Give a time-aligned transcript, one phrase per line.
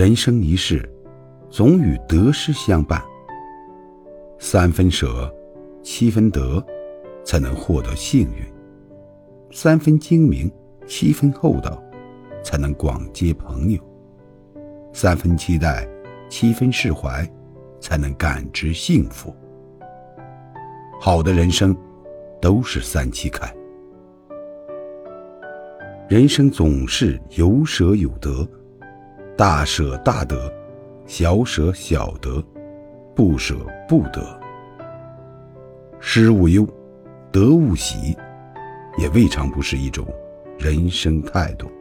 [0.00, 0.82] 人生一世，
[1.50, 3.04] 总与得失相伴。
[4.38, 5.30] 三分舍，
[5.82, 6.64] 七分得，
[7.22, 8.42] 才能获得幸运；
[9.50, 10.50] 三分精明，
[10.86, 11.78] 七分厚道，
[12.42, 13.78] 才能广结朋友；
[14.90, 15.86] 三分期待，
[16.30, 17.30] 七分释怀，
[17.78, 19.36] 才能感知幸福。
[20.98, 21.76] 好的人生，
[22.40, 23.54] 都是三七开。
[26.08, 28.48] 人生总是有舍有得，
[29.40, 30.52] 大舍大得，
[31.06, 32.44] 小舍小得，
[33.16, 33.56] 不舍
[33.88, 34.38] 不得。
[35.98, 36.68] 失勿忧，
[37.32, 38.14] 得勿喜，
[38.98, 40.06] 也未尝不是一种
[40.58, 41.72] 人生态度。